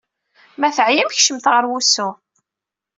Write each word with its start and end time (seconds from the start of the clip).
Ma 0.59 0.69
teɛyam, 0.75 1.09
kecmet 1.15 1.45
ɣer 1.53 1.63
wusu. 1.69 2.09